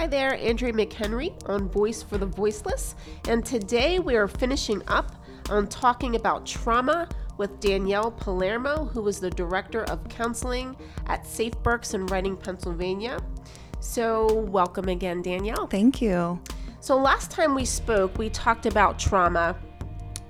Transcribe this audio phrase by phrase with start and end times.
[0.00, 2.94] Hi there, Andrea McHenry on Voice for the Voiceless,
[3.28, 5.14] and today we are finishing up
[5.50, 10.74] on talking about trauma with Danielle Palermo, who is the Director of Counseling
[11.04, 13.20] at Safe Berks in Reading, Pennsylvania.
[13.80, 15.66] So, welcome again, Danielle.
[15.66, 16.40] Thank you.
[16.80, 19.54] So, last time we spoke, we talked about trauma.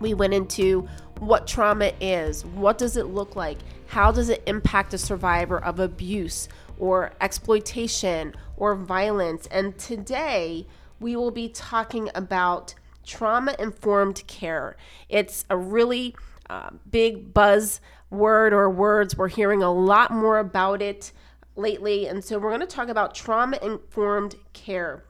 [0.01, 0.89] We went into
[1.21, 5.79] what trauma is, what does it look like, how does it impact a survivor of
[5.79, 6.49] abuse
[6.81, 9.47] or exploitation or violence.
[9.51, 10.67] And today
[10.99, 12.75] we will be talking about
[13.05, 14.77] trauma informed care.
[15.09, 16.17] It's a really
[16.49, 19.17] uh, big buzz word or words.
[19.17, 21.13] We're hearing a lot more about it
[21.55, 22.07] lately.
[22.09, 25.05] And so we're going to talk about trauma informed care.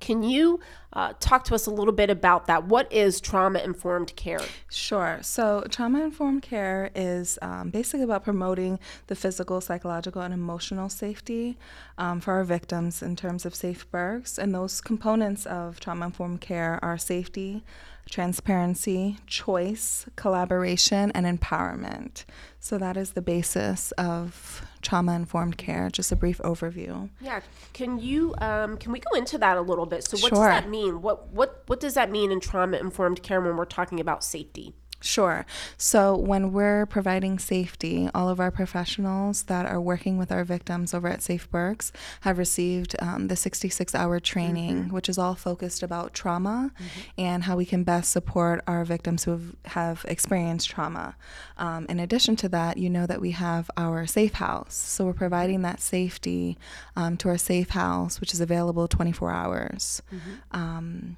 [0.00, 0.60] Can you
[0.92, 2.64] uh, talk to us a little bit about that?
[2.64, 4.40] What is trauma informed care?
[4.70, 5.18] Sure.
[5.22, 11.58] So, trauma informed care is um, basically about promoting the physical, psychological, and emotional safety
[11.98, 14.38] um, for our victims in terms of safe berks.
[14.38, 17.64] And those components of trauma informed care are safety,
[18.08, 22.24] transparency, choice, collaboration, and empowerment.
[22.60, 25.90] So, that is the basis of trauma informed care.
[25.90, 27.10] Just a brief overview.
[27.20, 27.40] Yeah,
[27.72, 30.04] can you um, can we go into that a little bit?
[30.04, 30.38] So, what sure.
[30.38, 31.02] does that mean?
[31.02, 34.74] What what what does that mean in trauma informed care when we're talking about safety?
[35.00, 35.46] Sure.
[35.76, 40.92] So, when we're providing safety, all of our professionals that are working with our victims
[40.92, 44.94] over at Safe Berks have received um, the 66 hour training, mm-hmm.
[44.94, 47.00] which is all focused about trauma mm-hmm.
[47.16, 51.14] and how we can best support our victims who have, have experienced trauma.
[51.58, 54.74] Um, in addition to that, you know that we have our Safe House.
[54.74, 56.58] So, we're providing that safety
[56.96, 60.02] um, to our Safe House, which is available 24 hours.
[60.12, 60.60] Mm-hmm.
[60.60, 61.16] Um,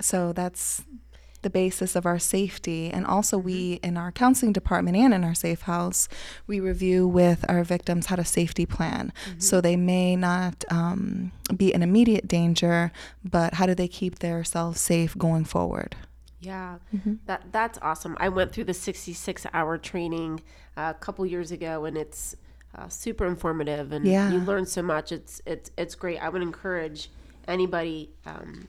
[0.00, 0.84] so, that's
[1.44, 2.90] the basis of our safety.
[2.90, 3.86] And also, we mm-hmm.
[3.86, 6.08] in our counseling department and in our safe house,
[6.48, 9.12] we review with our victims how to safety plan.
[9.28, 9.38] Mm-hmm.
[9.38, 12.90] So they may not um, be in immediate danger,
[13.22, 15.94] but how do they keep themselves safe going forward?
[16.40, 17.14] Yeah, mm-hmm.
[17.26, 18.16] that that's awesome.
[18.18, 20.42] I went through the 66 hour training
[20.76, 22.36] uh, a couple years ago, and it's
[22.76, 24.30] uh, super informative, and yeah.
[24.30, 25.12] you learn so much.
[25.12, 26.18] It's it's it's great.
[26.18, 27.10] I would encourage
[27.48, 28.66] anybody um,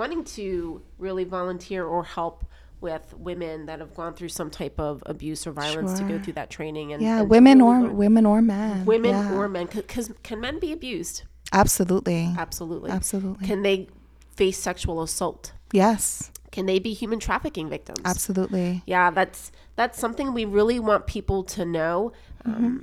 [0.00, 2.46] wanting to really volunteer or help
[2.80, 6.08] with women that have gone through some type of abuse or violence sure.
[6.08, 9.34] to go through that training and yeah and women or women or men women yeah.
[9.34, 11.24] or men because can men be abused?
[11.52, 12.32] Absolutely.
[12.38, 12.90] Absolutely.
[12.90, 13.46] Absolutely.
[13.46, 13.88] Can they
[14.34, 15.52] face sexual assault?
[15.72, 16.30] Yes.
[16.50, 18.00] Can they be human trafficking victims?
[18.06, 18.82] Absolutely.
[18.86, 22.12] Yeah that's that's something we really want people to know.
[22.46, 22.78] Mm-hmm.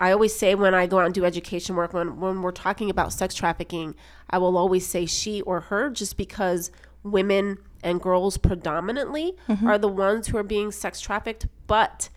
[0.00, 2.88] I always say when I go out and do education work, when, when we're talking
[2.88, 3.94] about sex trafficking,
[4.30, 6.70] I will always say she or her just because
[7.02, 9.66] women and girls predominantly mm-hmm.
[9.66, 12.10] are the ones who are being sex trafficked, but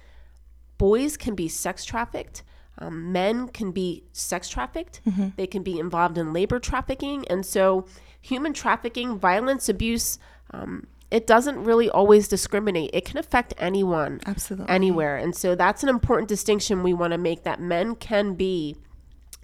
[0.78, 2.44] boys can be sex trafficked.
[2.78, 5.02] Um, men can be sex trafficked.
[5.08, 5.30] Mm-hmm.
[5.36, 7.28] They can be involved in labor trafficking.
[7.28, 7.86] And so,
[8.20, 10.18] human trafficking, violence, abuse,
[10.52, 12.90] um, it doesn't really always discriminate.
[12.94, 15.18] It can affect anyone, absolutely, anywhere.
[15.18, 18.78] And so that's an important distinction we want to make that men can be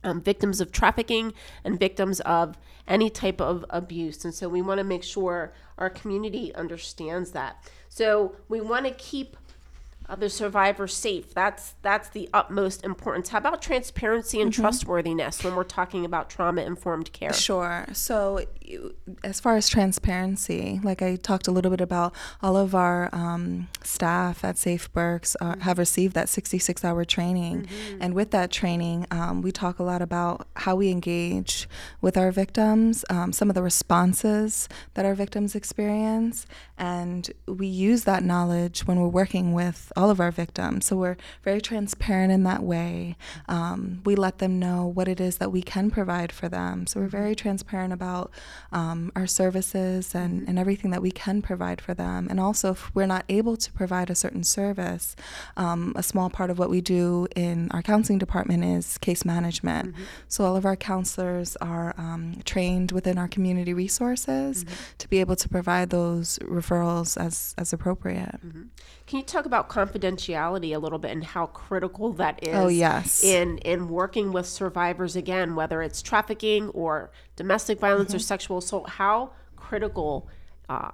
[0.04, 1.34] um, victims of trafficking
[1.66, 2.58] and victims of
[2.88, 4.24] any type of abuse.
[4.24, 7.70] And so we want to make sure our community understands that.
[7.90, 9.36] So we want to keep
[10.16, 11.34] the survivor safe.
[11.34, 13.30] That's that's the utmost importance.
[13.30, 14.62] How about transparency and mm-hmm.
[14.62, 17.34] trustworthiness when we're talking about trauma informed care?
[17.34, 17.86] Sure.
[17.92, 18.46] So,
[19.24, 23.68] as far as transparency, like I talked a little bit about, all of our um,
[23.84, 25.62] staff at Safe Berks uh, mm-hmm.
[25.62, 28.02] have received that 66 hour training, mm-hmm.
[28.02, 31.68] and with that training, um, we talk a lot about how we engage
[32.00, 36.46] with our victims, um, some of the responses that our victims experience,
[36.78, 40.86] and we use that knowledge when we're working with all of our victims.
[40.86, 43.18] So we're very transparent in that way.
[43.50, 46.86] Um, we let them know what it is that we can provide for them.
[46.86, 48.32] So we're very transparent about
[48.72, 50.50] um, our services and, mm-hmm.
[50.50, 52.28] and everything that we can provide for them.
[52.30, 55.16] And also, if we're not able to provide a certain service,
[55.58, 59.94] um, a small part of what we do in our counseling department is case management.
[59.94, 60.04] Mm-hmm.
[60.28, 64.76] So all of our counselors are um, trained within our community resources mm-hmm.
[65.00, 68.40] to be able to provide those referrals as, as appropriate.
[68.46, 68.64] Mm-hmm.
[69.08, 72.56] Can you talk about confidentiality a little bit and how critical that is?
[72.56, 73.24] Oh yes.
[73.24, 78.18] In in working with survivors again, whether it's trafficking or domestic violence mm-hmm.
[78.18, 80.28] or sexual assault, how critical
[80.70, 80.92] uh,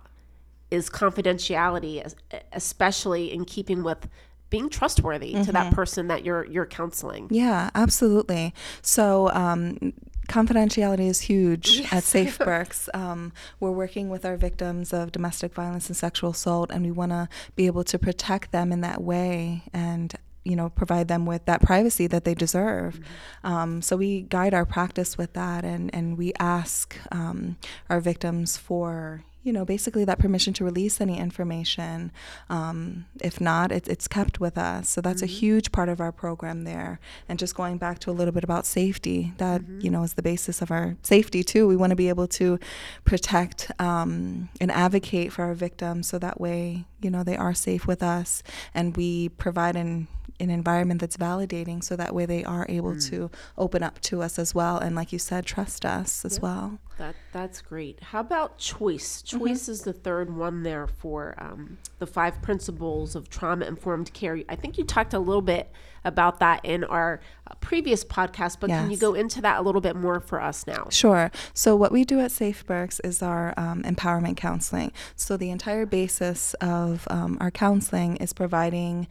[0.72, 2.14] is confidentiality,
[2.52, 4.08] especially in keeping with
[4.50, 5.44] being trustworthy mm-hmm.
[5.44, 5.76] to that mm-hmm.
[5.76, 7.28] person that you're you're counseling.
[7.32, 8.54] Yeah, absolutely.
[8.82, 9.94] So um,
[10.28, 11.94] confidentiality is huge yes.
[11.94, 12.90] at Safe Berks.
[12.94, 17.12] Um, we're working with our victims of domestic violence and sexual assault, and we want
[17.12, 19.64] to be able to protect them in that way.
[19.74, 20.14] And
[20.46, 23.00] you know provide them with that privacy that they deserve
[23.46, 27.56] um, so we guide our practice with that and and we ask um,
[27.90, 32.12] our victims for you know, basically that permission to release any information.
[32.50, 34.88] Um, if not, it, it's kept with us.
[34.90, 35.38] So that's Mm-hmm.
[35.38, 37.00] a huge part of our program there.
[37.28, 39.82] And just going back to a little bit about safety, that, Mm-hmm.
[39.82, 41.68] you know, is the basis of our safety too.
[41.68, 42.58] We want to be able to
[43.06, 47.86] protect um, and advocate for our victims so that way, you know, they are safe
[47.86, 48.44] with us
[48.74, 50.08] and we provide an
[50.44, 53.10] an environment that's validating so that way they are able Mm.
[53.10, 56.42] to open up to us as well and like you said trust us as Yeah.
[56.44, 58.00] well That that's great.
[58.12, 59.24] How about choice?
[59.24, 59.40] Mm-hmm.
[59.40, 64.40] Choice is the third one there for um, the five principles of trauma informed care.
[64.48, 65.72] I think you talked a little bit
[66.06, 67.20] about that in our
[67.50, 70.68] uh, previous podcast, but can you go into that a little bit more for us
[70.68, 70.86] now?
[70.92, 71.32] Sure.
[71.56, 74.92] So, what we do at Safe Berks is our um, empowerment counseling.
[75.16, 79.08] So, the entire basis of um, our counseling is providing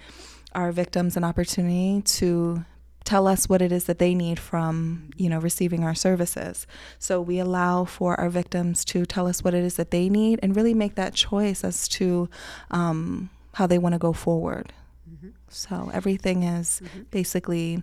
[0.54, 2.64] our victims an opportunity to
[3.04, 6.66] tell us what it is that they need from you know receiving our services.
[6.99, 10.40] So we allow for our victims to tell us what it is that they need
[10.43, 12.28] and really make that choice as to
[12.70, 14.72] um, how they want to go forward.
[15.49, 17.82] So everything is basically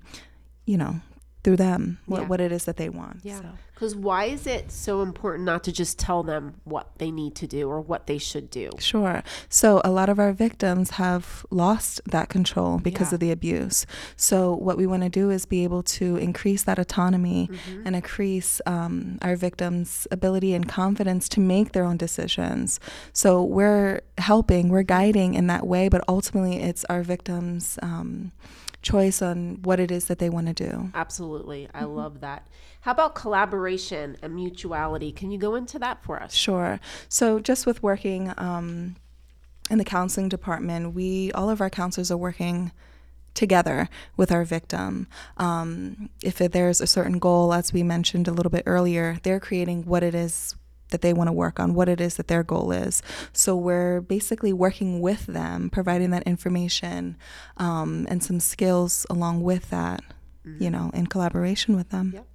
[0.66, 1.01] you know
[1.44, 2.28] through them what, Yeah.
[2.28, 3.40] what it is that they want Yeah.
[3.40, 3.46] so.
[3.74, 7.48] Because why is it so important not to just tell them what they need to
[7.48, 8.72] do or what they should do?
[8.78, 9.24] Sure.
[9.48, 13.14] So a lot of our victims have lost that control because Yeah.
[13.16, 13.86] of the abuse.
[14.18, 17.84] So what we want to do is be able to increase that autonomy Mm-hmm.
[17.88, 22.82] and increase um, our victims' ability and confidence to make their own decisions.
[23.14, 28.34] So we're helping, we're guiding in that way, but ultimately it's our victims' um,
[28.81, 30.92] choice on what it is that they want to do.
[30.94, 31.68] Absolutely.
[31.74, 31.96] I Mm-hmm.
[31.96, 32.48] love that.
[32.81, 35.12] How about collaboration and mutuality?
[35.12, 36.34] Can you go into that for us?
[36.34, 36.80] Sure.
[37.10, 38.96] So just with working um,
[39.70, 42.72] in the counseling department, we all of our counselors are working
[43.34, 45.08] together with our victim.
[45.38, 49.86] Um, if there's a certain goal, as we mentioned a little bit earlier, they're creating
[49.86, 50.56] what it is
[50.90, 53.02] that they want to work on, what it is that their goal is.
[53.34, 57.18] So we're basically working with them, providing that information
[57.58, 60.02] um, and some skills along with that,
[60.60, 62.12] you know, in collaboration with them.
[62.14, 62.26] Yep.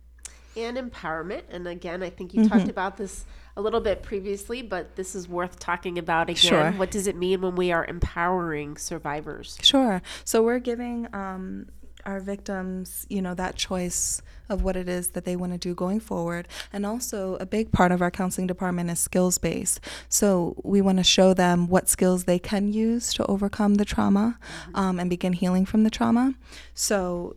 [0.56, 1.43] and empowerment.
[1.51, 3.25] And again, I think you talked about this
[3.56, 6.37] a little bit previously, but this is worth talking about again.
[6.37, 6.71] Sure.
[6.73, 9.59] What does it mean when we are empowering survivors?
[9.62, 10.03] Sure.
[10.25, 11.67] So we're giving um,
[12.06, 15.75] our victims, you know, that choice of what it is that they want to do
[15.75, 16.47] going forward.
[16.73, 19.81] And also, a big part of our counseling department is skills based.
[20.09, 24.39] So we want to show them what skills they can use to overcome the trauma
[24.75, 26.35] um, and begin healing from the trauma.
[26.75, 27.37] So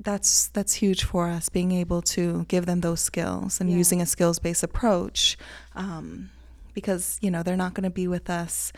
[0.00, 3.76] that's that's huge for us being able to give them those skills and Yeah.
[3.76, 5.38] using a skills based approach
[5.76, 6.30] um,
[6.74, 8.72] because you know they're not going to be with us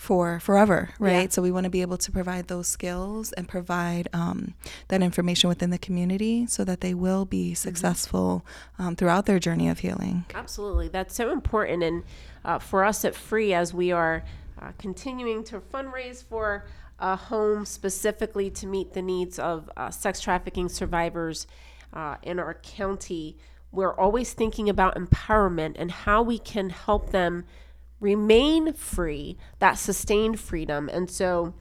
[0.00, 1.28] for forever right Yeah.
[1.28, 4.54] so we want to be able to provide those skills and provide um,
[4.88, 8.42] that information within the community so that they will be successful
[8.78, 10.88] um, throughout their journey of healing Absolutely.
[10.88, 11.82] That's so important.
[11.82, 12.02] And
[12.46, 14.24] uh, for us at Free, as we are
[14.60, 16.64] uh, continuing to fundraise for
[16.98, 21.46] a home specifically to meet the needs of uh, sex trafficking survivors
[21.92, 23.36] uh, in our county,
[23.70, 27.44] we're always thinking about empowerment and how we can help them
[28.00, 30.88] remain free, that sustained freedom.
[30.88, 31.54] And so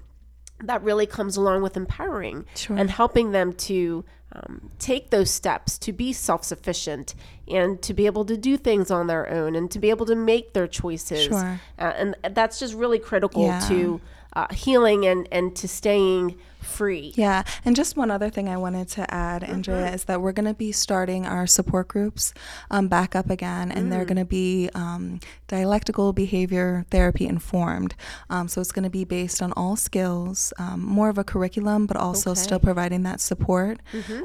[0.63, 2.77] that really comes along with empowering Sure.
[2.77, 7.15] and helping them to um, take those steps to be self sufficient
[7.47, 10.15] and to be able to do things on their own and to be able to
[10.15, 11.23] make their choices.
[11.25, 11.59] Sure.
[11.79, 13.59] Uh, and that's just really critical Yeah.
[13.69, 13.99] to
[14.33, 17.13] uh, healing and, and to staying free.
[17.15, 20.45] Yeah, and just one other thing I wanted to add, Andrea, is that we're going
[20.47, 22.33] to be starting our support groups
[22.69, 27.95] um, back up again, and they're going to be um, dialectical behavior therapy informed.
[28.29, 31.85] Um, so it's going to be based on all skills, um, more of a curriculum,
[31.85, 32.39] but also Okay.
[32.41, 33.79] still providing that support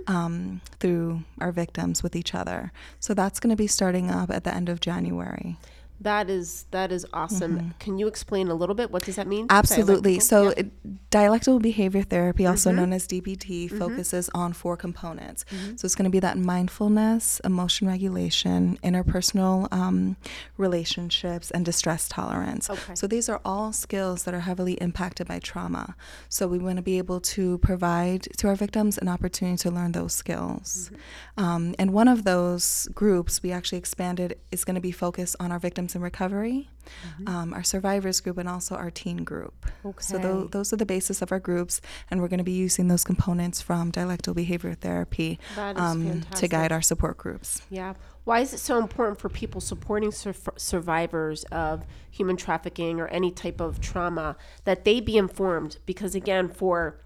[0.06, 2.72] um, through our victims with each other.
[3.00, 5.56] So that's going to be starting up at the end of January.
[6.04, 7.74] That is that is awesome.
[7.80, 8.90] Can you explain a little bit?
[8.90, 9.46] What does that mean?
[9.48, 9.58] Mm-hmm.
[9.58, 10.18] Absolutely.
[10.18, 10.52] Dialectical?
[10.52, 10.92] So, Yeah.
[11.10, 12.78] dialectical behavior therapy, also Mm-hmm.
[12.78, 15.44] known as DBT, focuses on four components.
[15.76, 20.16] So, it's going to be that mindfulness, emotion regulation, interpersonal um,
[20.58, 22.68] relationships, and distress tolerance.
[22.68, 22.94] Okay.
[22.94, 25.96] So, these are all skills that are heavily impacted by trauma.
[26.28, 29.92] So, we want to be able to provide to our victims an opportunity to learn
[29.92, 30.90] those skills.
[30.92, 31.44] Mm-hmm.
[31.44, 35.50] Um, and one of those groups we actually expanded is going to be focused on
[35.50, 36.68] our victims in recovery,
[37.26, 39.66] um, our survivors group, and also our teen group.
[39.84, 40.02] Okay.
[40.02, 40.48] So Okay.
[40.50, 43.60] those are the basis of our groups, and we're going to be using those components
[43.60, 47.62] from dialectical behavior therapy um, to guide our support groups.
[47.70, 47.94] Yeah.
[48.24, 53.30] Why is it so important for people supporting sur- survivors of human trafficking or any
[53.30, 55.78] type of trauma that they be informed?
[55.86, 56.96] Because again, for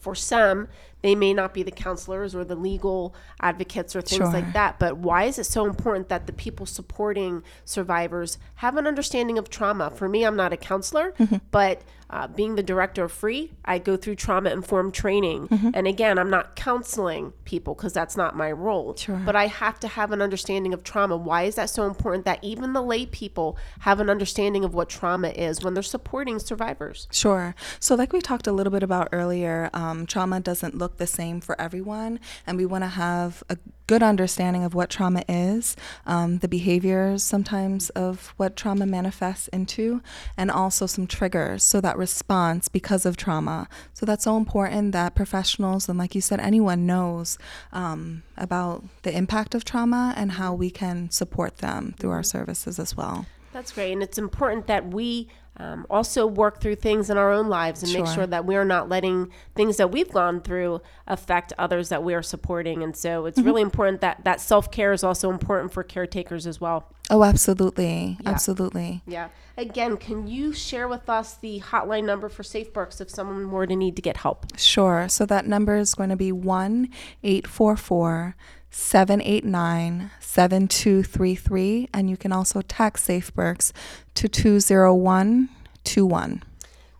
[0.00, 0.66] For some,
[1.02, 4.32] they may not be the counselors or the legal advocates or things Sure.
[4.32, 4.78] like that.
[4.78, 9.50] But why is it so important that the people supporting survivors have an understanding of
[9.50, 9.90] trauma?
[9.90, 11.36] For me, I'm not a counselor, Mm-hmm.
[11.50, 15.48] but uh, being the director of Free, I go through trauma informed training.
[15.48, 15.70] Mm-hmm.
[15.72, 18.94] And again, I'm not counseling people because that's not my role.
[18.96, 19.16] Sure.
[19.24, 21.16] But I have to have an understanding of trauma.
[21.16, 24.90] Why is that so important that even the lay people have an understanding of what
[24.90, 27.08] trauma is when they're supporting survivors?
[27.10, 27.54] Sure.
[27.80, 31.40] So, like we talked a little bit about earlier, um, trauma doesn't look the same
[31.40, 33.56] for everyone, and we want to have a
[33.86, 40.00] good understanding of what trauma is, um, the behaviors sometimes of what trauma manifests into,
[40.36, 41.62] and also some triggers.
[41.62, 43.68] So, that response because of trauma.
[43.92, 47.38] So, that's so important that professionals and, like you said, anyone knows
[47.72, 52.78] um, about the impact of trauma and how we can support them through our services
[52.78, 53.26] as well.
[53.52, 53.92] That's great.
[53.92, 55.28] And it's important that we
[55.62, 58.14] um, also work through things in our own lives and make Sure.
[58.14, 62.22] sure that we're not letting things that we've gone through affect others that we are
[62.22, 62.82] supporting.
[62.82, 66.60] And so it's really important that that self care is also important for caretakers as
[66.60, 66.92] well.
[67.10, 68.18] Oh, absolutely.
[68.26, 69.02] Absolutely.
[69.06, 69.28] Yeah.
[69.56, 73.66] Again, can you share with us the hotline number for Safe Berks if someone were
[73.66, 74.46] to need to get help?
[74.58, 75.08] Sure.
[75.08, 76.88] So that number is going to be 1
[77.22, 78.34] 844
[78.72, 81.88] 789 7233.
[81.94, 83.70] And you can also text SafeBerks
[84.14, 86.42] to 20121.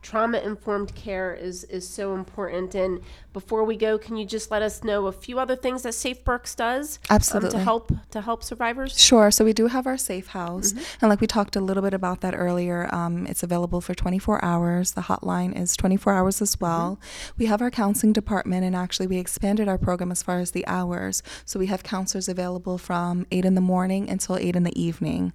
[0.02, 2.74] Trauma informed care is is so important.
[2.74, 3.00] And
[3.32, 6.24] before we go, can you just let us know a few other things that Safe
[6.24, 9.00] Berks does um, to help to help survivors?
[9.00, 9.30] Sure.
[9.30, 10.72] So we do have our safe house.
[11.00, 14.44] And like we talked a little bit about that earlier, um, it's available for 24
[14.44, 14.92] hours.
[14.92, 16.98] The hotline is 24 hours as well.
[17.38, 20.66] We have our counseling department, and actually, we expanded our program as far as the
[20.66, 21.22] hours.
[21.44, 25.32] So we have counselors available from 8 in the morning until 8 in the evening.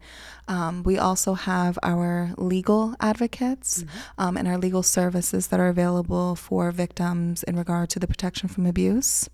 [0.48, 3.84] Um, we also have our legal advocates
[4.18, 8.48] um, and our legal services that are available for victims in regard to the protection
[8.50, 9.30] from abuse.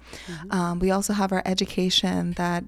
[0.50, 2.64] Um, we also have our education that